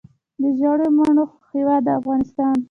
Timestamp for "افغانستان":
1.99-2.55